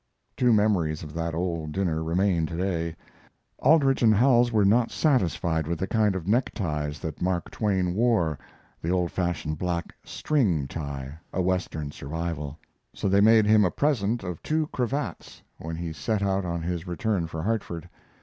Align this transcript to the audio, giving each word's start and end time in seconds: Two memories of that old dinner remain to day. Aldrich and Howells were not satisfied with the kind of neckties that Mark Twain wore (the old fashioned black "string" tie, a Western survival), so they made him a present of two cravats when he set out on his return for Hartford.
Two 0.35 0.51
memories 0.51 1.03
of 1.03 1.13
that 1.13 1.35
old 1.35 1.73
dinner 1.73 2.03
remain 2.03 2.47
to 2.47 2.57
day. 2.57 2.95
Aldrich 3.59 4.01
and 4.01 4.15
Howells 4.15 4.51
were 4.51 4.65
not 4.65 4.89
satisfied 4.89 5.67
with 5.67 5.77
the 5.77 5.85
kind 5.85 6.15
of 6.15 6.27
neckties 6.27 6.97
that 7.01 7.21
Mark 7.21 7.51
Twain 7.51 7.93
wore 7.93 8.39
(the 8.81 8.89
old 8.89 9.11
fashioned 9.11 9.59
black 9.59 9.93
"string" 10.03 10.67
tie, 10.67 11.19
a 11.31 11.39
Western 11.43 11.91
survival), 11.91 12.57
so 12.95 13.07
they 13.07 13.21
made 13.21 13.45
him 13.45 13.63
a 13.63 13.69
present 13.69 14.23
of 14.23 14.41
two 14.41 14.65
cravats 14.73 15.43
when 15.59 15.75
he 15.75 15.93
set 15.93 16.23
out 16.23 16.45
on 16.45 16.63
his 16.63 16.87
return 16.87 17.27
for 17.27 17.43
Hartford. 17.43 17.87